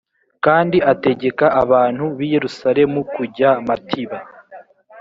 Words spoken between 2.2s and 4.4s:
i yerusalemu kujya matiba